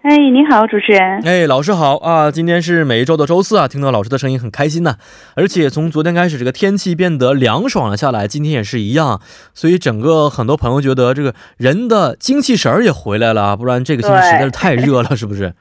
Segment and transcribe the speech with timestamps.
[0.00, 1.20] 哎，你好，主持人。
[1.24, 2.30] 哎，老师好啊！
[2.30, 4.96] 今天是每一周的周四啊，听到老师的声音很开心呢。
[5.36, 9.20] 而且从昨天开始，这个天气变得凉爽了下来，今天也是一样，
[9.54, 15.54] 所以整个很多朋友觉得这个人的精气神儿也回来了，不然这个星期实在是太热了，是不是？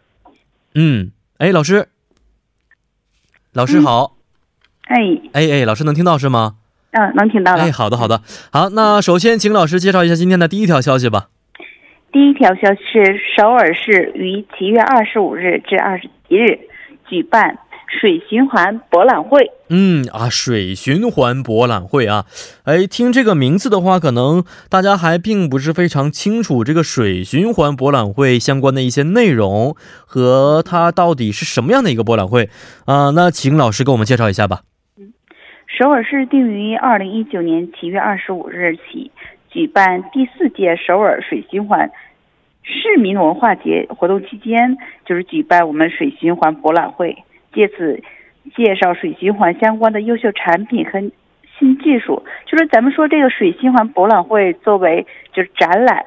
[0.74, 1.88] 嗯，哎，老师，
[3.52, 4.16] 老师好。
[4.88, 4.96] 哎，
[5.32, 6.56] 哎哎，老师能听到是吗？
[6.90, 7.62] 嗯，能听到了。
[7.62, 8.20] 哎，好的好的，
[8.52, 11.28] 好，那首先请老师介绍一下今天的第一条消息吧。
[12.12, 16.58] 第一条消息是，首尔市于七月二十五日至二十七日
[17.06, 17.58] 举办
[18.00, 19.48] 水循环博览会。
[19.68, 22.26] 嗯啊，水循环博览会啊，
[22.64, 32.48] 哎，听这个名字的话，可能大家还并不是非常清楚这个水循环博览会相关的一些内容和它到底是什么样的一个博览会
[32.86, 33.10] 啊？
[33.10, 34.62] 那请老师给我们介绍一下吧。
[34.98, 35.12] 嗯，
[35.78, 39.12] 首尔市定于二零一九年七月二十五日起。
[39.50, 41.90] 举办第四届首尔水循环
[42.62, 48.02] 市民文化节活动期间，就是举办我们水循环博览会，借此
[48.54, 51.10] 介绍水循环相关的优秀产品和
[51.58, 52.24] 新技术。
[52.46, 56.04] 就是咱们说这个水循环博览会作为就是展览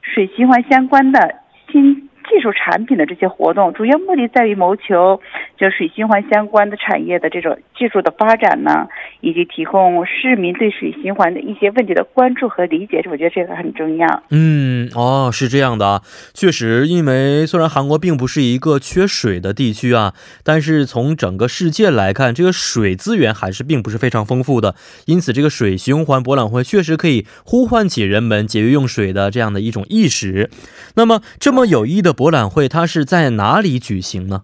[0.00, 1.36] 水循环相关的
[1.70, 2.08] 新。
[2.28, 5.20] 技术产品的这些活动，主要目的在于谋求
[5.58, 8.86] 就水循环相关的产业的这种技术的发展呢，
[9.20, 13.02] 以及提供市民对水循环的一些问题的关注和理解。
[13.10, 14.22] 我觉得这个很重要。
[14.30, 24.76] 嗯，哦，是这样的啊，确实，因为虽然韩国并不是一个缺水的地区啊，但是从整个世界来看，这个水资源还是并不是非常丰富的。
[25.06, 30.48] 因此，这个水循环博览会确实可以呼唤起人们节约用水的这样的一种意识。
[30.94, 32.11] 那么，这么有益的。
[32.12, 34.42] 博览会它是在哪里举行呢？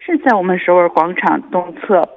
[0.00, 2.08] 是在我们首尔广场东侧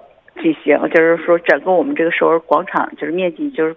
[0.41, 3.75] 举行，就是说整个我们这个首尔广场就是面积就是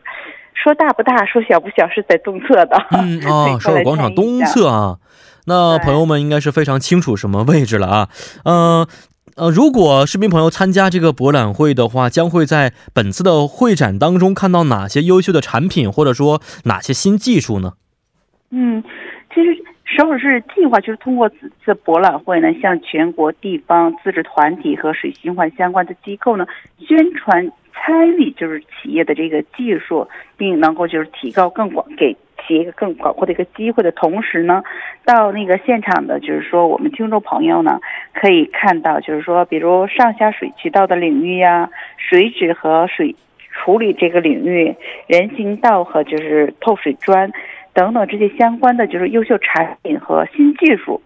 [0.54, 2.76] 说大不大，说小不小，是在东侧的。
[2.92, 4.98] 嗯啊，首尔广场东侧啊，
[5.46, 8.08] 那朋友们应该是非常清楚什么位置了啊。
[8.44, 8.86] 呃
[9.36, 17.72] 呃，如果市民朋友参加这个博览会的话，将会在本次的会展当中看到哪些优秀的产品，或者说哪些新技术呢？
[18.50, 18.80] 嗯，
[19.34, 19.63] 其实。
[19.96, 26.44] 首尔市计划就是通过此次博览会呢，向全国地方自治团体和水循环相关的机构呢，
[26.80, 32.12] 宣传参与就是企业的这个技术，并能够就是提高更广给
[32.44, 34.64] 企业更广阔的一个机会的同时呢，
[35.04, 37.78] 到那个现场的，就是说我们听众朋友呢，
[38.14, 43.14] 可以看到就是说，比如上下水渠道的领域呀，水质和水
[43.52, 44.74] 处理这个领域，
[45.06, 47.30] 人行道和就是透水砖。
[47.74, 51.02] 等等这些相关的就是优秀产品和新技术，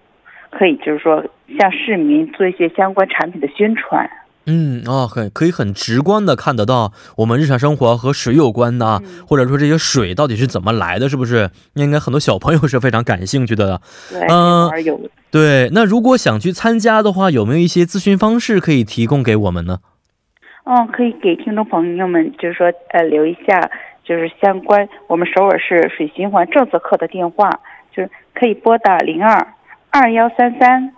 [0.51, 1.25] 可以就是说
[1.59, 4.09] 向市民做一些相关产品的宣传。
[4.51, 11.51] 嗯啊，很可以很直观的看得到我们日常生活和水有关的，或者说这些水到底是怎么来的，是不是？
[11.75, 13.81] 应该很多小朋友是非常感兴趣的。
[14.11, 14.71] 对，嗯，
[15.31, 15.69] 对。
[15.75, 19.81] 那如果想去参加的话，有没有一些咨询方式可以提供给我们呢？
[20.65, 23.71] 嗯，可以给听众朋友们就是说呃留一下。
[24.09, 27.61] 就是相关我们首尔市水循环政策课的电话，
[27.95, 29.47] 就是可以拨打零二
[29.91, 30.95] 二幺三三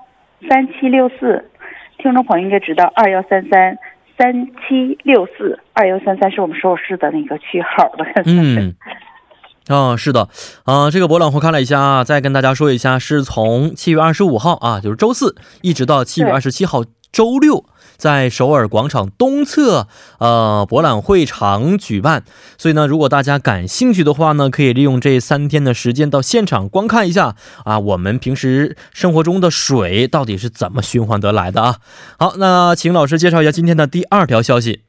[0.49, 1.51] 三七六四。
[1.99, 3.77] 听众朋友应该知道，二幺三三
[4.17, 8.05] 三七六四，二幺三三是我们首尔市的那个区号的。
[8.27, 8.75] 嗯，
[9.67, 10.29] 啊，是的，
[10.65, 17.65] 啊，这个博览会看了一下啊，再跟大家说一下，是从七月二十五号啊，就是周四，一直到七月二十七号周六。
[17.97, 19.87] 在首尔广场东侧，
[20.21, 22.25] 呃，博览会场举办。
[22.57, 27.35] 所以呢，如果大家感兴趣的话呢，可以利用这三天的时间到现场观看一下
[27.67, 31.77] 啊，我们平时生活中的水到底是怎么循环得来的啊。
[32.19, 34.81] 好，那请老师介绍一下今天的第二条消息。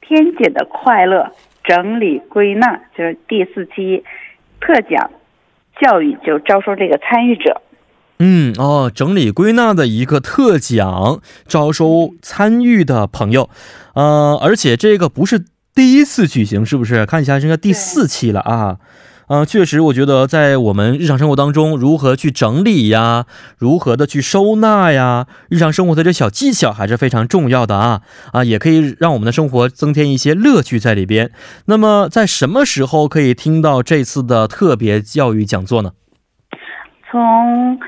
[0.00, 1.30] 天姐的快乐
[1.62, 4.02] 整理归纳，就是第四期
[4.60, 5.12] 特奖
[5.80, 7.62] 教育就招收这个参与者。
[8.18, 13.50] 嗯哦，整理归纳的一个特奖，招收参与的朋友，
[13.94, 15.44] 呃，而且这个不是
[15.74, 17.04] 第一次举行，是不是？
[17.04, 18.78] 看一下，这个第四期了啊，
[19.26, 23.26] 嗯，确实，我觉得在我们日常生活当中，如何去整理呀，
[23.58, 28.02] 如何的去收纳呀，日常生活的这小技巧还是非常重要的啊
[28.32, 31.32] 啊，也可以让我们的生活增添一些乐趣在里边。
[31.64, 35.90] 那么，在什么时候可以听到这次的特别教育讲座呢？
[37.10, 37.78] 从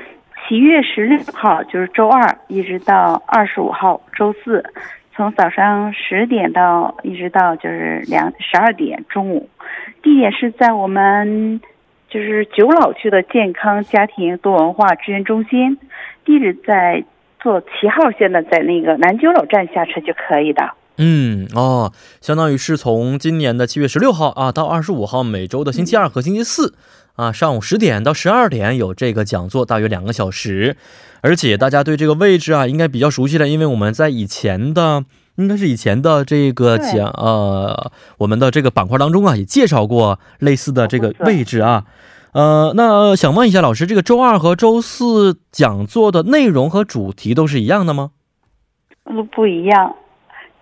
[0.47, 4.63] 七月十六号就是周二，一直到二十五号周四，
[5.13, 9.49] 从早上十点到一直到就是两十二点中午，
[10.01, 11.59] 地点是在我们
[12.09, 15.77] 就是九老区的健康家庭多文化支援中心，
[16.23, 17.03] 地址在
[17.41, 20.71] 坐七号线的，在那个南九老站下车就可以的。
[20.99, 21.91] 嗯哦，
[22.21, 26.73] 相当于是从今年的七月十六号啊到二十五号，每周的星期二和星期四
[27.17, 30.77] 啊上午十点到十二点有这个讲座，大约两个小时。
[31.19, 35.03] 而且大家对这个位置啊应该比较熟悉了，因为我们在以前的
[35.35, 41.83] 应该是以前的这个讲呃我们的这个板块当中啊也介绍过类似的这个位置啊。
[42.33, 48.11] 呃，那想问一下老师，这个周二和周四讲座的内容和主题都是一样的吗？
[49.03, 49.95] 不，不一样。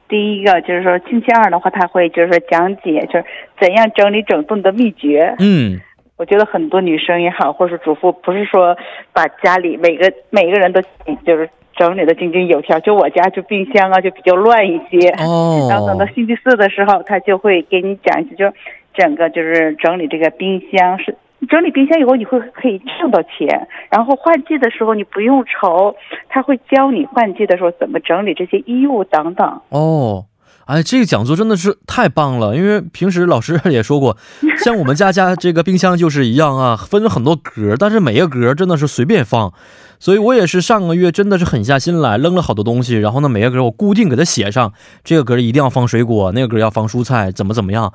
[0.07, 3.25] 第一个就是说，星期二的话，他会就是说讲解，就是
[3.59, 5.35] 怎样整理整顿的秘诀。
[5.39, 5.81] 嗯，
[6.17, 8.77] 我觉得很多女生也好，或者是主妇，不是说
[9.13, 10.81] 把家里每个每个人都
[11.25, 12.79] 就是整理的井井有条。
[12.79, 15.09] 就我家就冰箱啊，就比较乱一些。
[15.19, 15.67] 哦。
[15.69, 18.53] 然后等到星期四的时候，他就会给你讲一些，就
[18.93, 21.15] 整个就是整理这个冰箱是。
[21.49, 23.67] 整理冰箱以后，你会可以挣到钱。
[23.91, 25.95] 然后换季的时候，你不用愁，
[26.27, 29.61] 他会教你换季的时候怎么整理这些衣物等等。
[29.69, 30.23] 哦，
[30.65, 34.17] 哎，这个讲座真的是太棒了，因为平时老师 也说过，
[34.63, 39.53] 像我们家家 这个冰箱就是一样啊，分了很多格，但是每个格真的是随便放，
[39.99, 44.73] 所以我也是上个月真的是狠下心来扔了好多东西，然后呢每个格我固定给它写上，
[45.03, 47.93] 这个格一定要放水果，那个格要放蔬菜，怎么怎么样。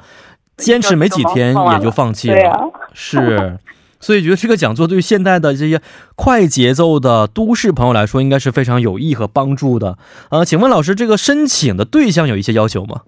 [0.57, 3.57] 坚持没几天也就放弃了，是，
[4.01, 5.81] 所以觉得这个讲座对于现代的这些
[6.17, 9.99] 快节奏的都市朋友来说，应该是非常有益和帮助的。
[10.31, 13.03] 呃，请问老师，这个申请的对象有一些要求吗？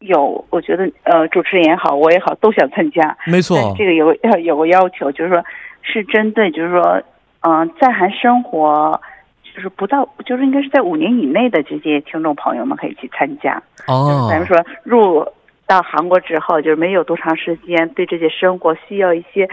[0.00, 3.16] 有，我觉得呃，主持人也好，我也好，都想参加。
[3.26, 5.42] 没错，这个有要有个要求，就是说，
[5.80, 7.02] 是针对就是说，
[7.40, 9.00] 嗯，在韩生活
[9.42, 13.62] 就是不到，就是应该是在五年以内的这些听众朋友们可以去参加。
[13.86, 15.26] 哦，咱们说入。
[15.66, 19.48] 到韩国之后，就是没有多长时间，对这些生活需要一些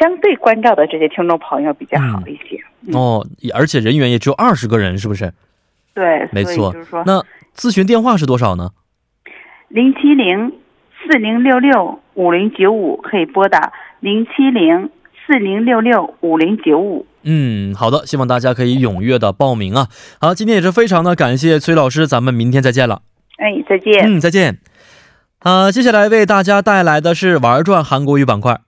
[0.00, 2.58] 相对关照的这些听众朋友比较好一些。
[2.92, 5.32] 哦，而且人员也只有二十个人，是不是？
[5.94, 6.72] 对，没错。
[6.72, 8.70] 就是说，那咨询电话是多少呢？
[9.68, 10.52] 零七零
[11.02, 14.90] 四零六六五零九五，可以拨打零七零
[15.26, 17.06] 四零六六五零九五。
[17.22, 19.88] 嗯，好的，希望大家可以踊跃的报名啊。
[20.20, 23.02] 好，今天也是非常的感谢崔老师，咱们明天再见了。
[23.38, 24.04] 哎，再见。
[24.04, 24.58] 嗯，再见。
[25.46, 28.62] 啊，接下来为大家带来的是玩转韩国语板块。